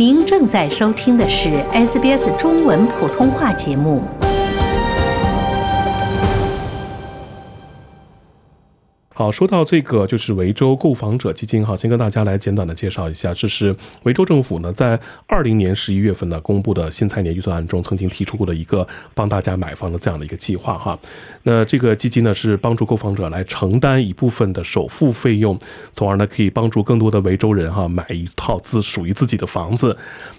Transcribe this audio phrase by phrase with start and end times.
[0.00, 4.02] 您正在收听的是 SBS 中文普通话节目。
[9.20, 20.98] 好，说到这个，就是维州购房者基金哈，先跟大家来简短的介绍一下，这是维州政府呢在二零年十一月份呢公布的新财年预算案中曾经提出过的一个帮大家买房的这样的一个计划哈。
[21.42, 25.58] 那这个基金呢是帮助购房者来承担一部分的首付费用，
[25.92, 29.94] 从而呢可以帮助更多的维州人哈买一套自属于自己的房子。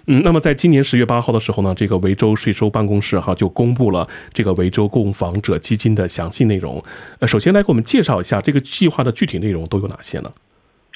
[0.08, 6.82] 嗯，那么在今年十月八号的时候呢，这个维州税收办公室哈就公布了这个维州购房者基金的详细内容。
[7.20, 8.60] 呃，首先来给我们介绍一下这个。
[8.72, 10.32] 计划的具体内容都有哪些呢？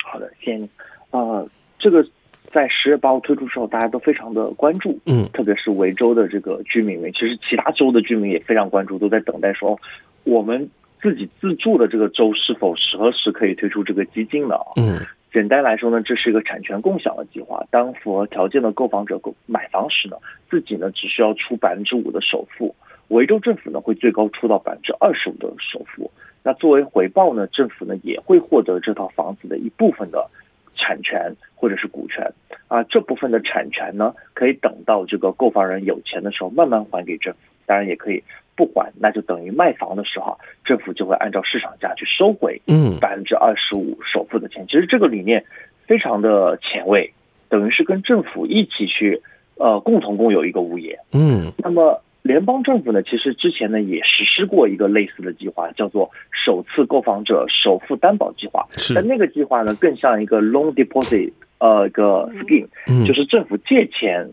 [0.03, 0.67] 好的，先，
[1.11, 1.47] 呃，
[1.79, 2.03] 这个
[2.47, 9.79] 在十月八号推出之后，大家都非常的关注，嗯，特别是维州的这个居民们，其实其他州的居民也非常关注，都在等待说，
[10.25, 10.67] 我们
[11.03, 14.57] 自己自住的这个州是否何时可以推出这个基金呢？
[14.77, 20.17] 嗯，简单来说呢，这是一个产权共享的计划，当符合条件的购房者购买房时呢，
[20.49, 22.75] 自己呢只需要出百分之五的首付，
[23.09, 26.11] 维州政府呢会最高出到百分之二十五的首付。
[26.47, 30.31] 那作为回报呢，政府呢也会获得这套房子的一部分的
[30.77, 32.33] 产权或者是股权
[32.69, 38.23] 啊，这部分的产权呢可以等到这个购房人有钱的时候慢慢还给政府，当然也可以
[38.55, 44.65] 不还，那就等于卖房的时候，政府就会按照市场价去收回嗯百分之二十五首付的钱。
[44.69, 45.45] 其实这个理念
[45.85, 47.13] 非常的前卫，
[47.49, 49.21] 等于是跟政府一起去
[49.57, 50.97] 呃共同共有一个物业。
[51.13, 52.01] 嗯，那么。
[52.27, 56.11] 联邦政府呢，其实之前呢也实施过一个类似的计划，叫做
[56.45, 58.67] 首次购房者首付担保计划。
[58.77, 62.67] 是，但那个计划呢更像一个 loan deposit 呃一个 scheme，
[63.07, 64.29] 就是政府借钱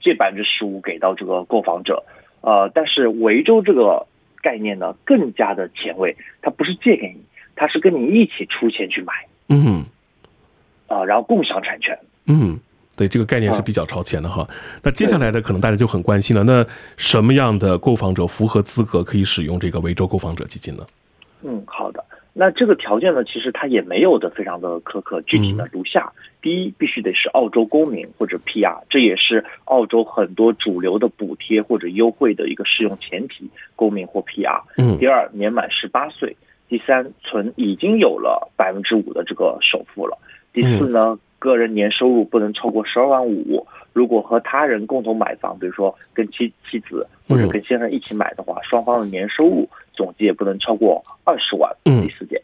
[0.00, 2.04] 借百分之十五给到这个购房者。
[2.42, 4.06] 呃，但是维州这个
[4.42, 7.22] 概念呢更加的前卫，它不是借给你，
[7.56, 9.12] 它是跟你一起出钱去买。
[9.48, 9.84] 嗯，
[10.86, 11.98] 啊，然后共享产权。
[12.26, 12.60] 嗯。
[12.98, 14.46] 对这个概念是比较超前的哈，
[14.82, 20.84] 那接下来的可能大家就很关心了，那什么样的购房者符合资格可以使用这个维州购房者基金呢？
[21.44, 34.60] 嗯，好的，那这个条件呢，其实它也没有的非常的苛刻，具体呢如下：第一，必须得是澳洲公民或者 PR，这也是澳洲很多主流的补贴或者优惠的一个适用前提，公民或 PR。
[34.76, 34.98] 嗯。
[34.98, 36.36] 第二，年满十八岁。
[36.68, 40.18] 第三，存已经有了百分之五的这个首付了。
[40.52, 41.16] 第四呢？
[41.38, 51.70] 个人年收入不能超过十二万五，如果和他人共同买房，比如说跟妻妻子或者跟先生一起买的话，双方的年收入总计也不能超过二十万。
[51.84, 52.42] 第四点，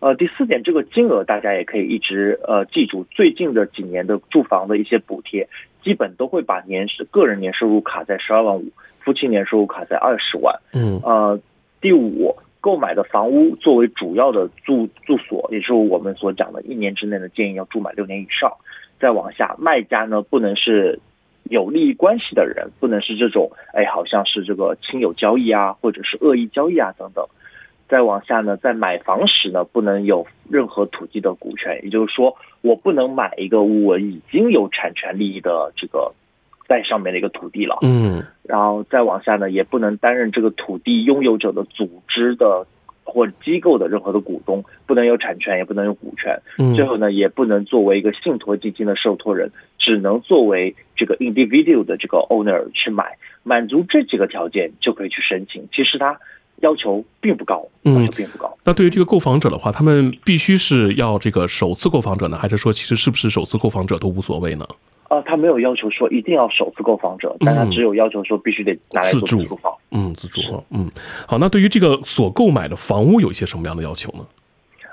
[0.00, 5.48] 呃，第四点这个金额大家也可以一直呃记住，最近的几年的住房的一些补贴，
[5.82, 8.64] 基本都会把年个人年收入卡在十二万五，
[9.00, 10.54] 夫妻年收入卡在二十万。
[10.72, 11.40] 嗯，呃，
[11.80, 12.36] 第五。
[12.66, 18.50] 购买的房屋作为主要的住住所，也就是我们所讲的，一年之内的建议要住满六年以上。
[18.98, 20.98] 再往下，卖家呢不能是
[21.44, 27.24] 有利益关系的人，不能是这种哎，好像是这个亲友交易啊，或者是恶意交易啊等等。
[27.88, 36.12] 再往下呢，在买房时呢，不能有任何土地的股权，也就是说，我不能买一个我已经有产权利益的这个。
[36.68, 42.66] 在上面的一个土地了，嗯，然后再往下呢，也不能担任这个土地拥有者的组织的
[43.04, 46.40] 或机构的任何的股东，不能有产权，也不能有股权。
[46.58, 53.16] 嗯，最后呢，也不能作为一个信托基金的受托人，只能作为这个 individual 的这个 owner 去买。
[53.44, 55.68] 满足这几个条件就可以去申请。
[55.72, 56.18] 其实它
[56.62, 58.58] 要求并不高，要求并不高。
[58.64, 64.66] 那对于这个购房者的话，他们必须是要这个首次购房者呢，还是说其实是不是首次购房者都无所谓呢？
[65.08, 69.72] 啊，他没有要求说一定要首次购房者，但他只有要求说必须得拿来做自住房。
[69.92, 70.64] 嗯，自住房。
[70.70, 70.90] 嗯，
[71.28, 74.26] 好，那对于这个所购买的房屋有一些什么样的要求呢？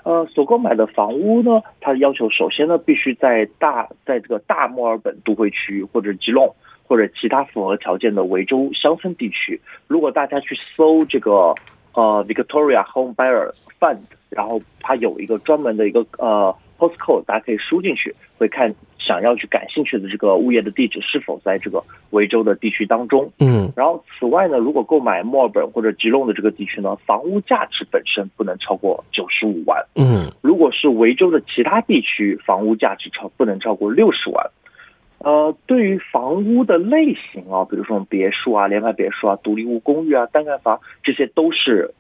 [0.04, 6.54] 呃，所购买的房屋呢，它的要求首先呢，必须在大在这个大墨尔本都会区或者吉隆
[6.86, 9.60] 或者其他符合条件的维州乡村地区。
[9.88, 11.56] 如果大家去搜这个
[11.94, 13.98] 呃 Victoria Home Buyer Fund，
[14.30, 18.72] 然后它有一个专门的一个呃 postcode，大家可以输进去会看。
[19.06, 23.30] 想要去感兴趣的这个物业的地址是否在这个维州的地区当中？
[23.40, 29.84] 嗯，然后此外呢，如果购买墨尔本或者吉隆的这个地区呢，房屋价值本身不能超过九十五万。
[29.96, 34.46] 嗯，如果是维州的其他地区，房屋价值超不能超过六十万。
[35.20, 41.94] 呃，对于房屋的类型啊，比如说别墅啊、联排别墅啊、独立屋公寓啊、单干房，这些都是。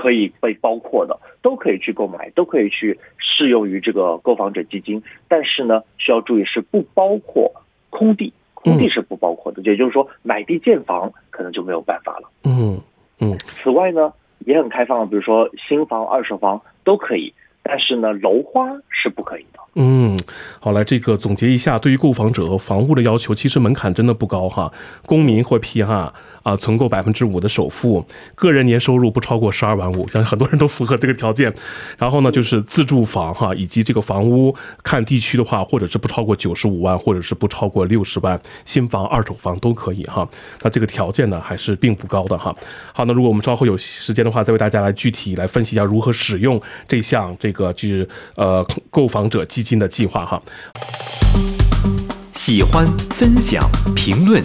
[0.00, 5.02] 可以被包括的，都可以去购买，都可以去适用于这个购房者基金。
[5.28, 7.52] 但是呢，需要注意是不包括
[7.90, 9.60] 空地，空地是不包括的。
[9.60, 12.30] 也就是说，买地建房可能就没有办法了。
[12.44, 12.80] 嗯
[13.18, 13.36] 嗯。
[13.38, 14.10] 此外呢，
[14.46, 17.34] 也很开放，比如说新房、二手房都可以。
[17.62, 19.60] 但是呢，楼花是不可以的。
[19.74, 20.18] 嗯，
[20.60, 24.72] 好，来这个总结一下，对于购房者和房屋的要求，其实门槛真的不高哈。
[25.04, 26.10] 公民或 PR
[26.50, 28.04] 啊，存够百分之五的首付，
[28.34, 31.54] 个人年收入不超过十二万五，相信很多人都符合这个条件。
[31.96, 34.52] 然后呢，就是自住房哈，以及这个房屋
[34.82, 40.28] 看地区的话，或者是不超过九十五万，或者是不超过六十万，新房、二手房都可以哈。
[40.62, 42.52] 那这个条件呢，还是并不高的哈。
[42.92, 50.42] 好，那如果我们稍后有时间的话，再为大家来具体来分析一下如何使用这项这个就是呃购房者基金的计划哈。
[52.32, 53.62] 喜欢、分享、
[53.94, 54.44] 评论，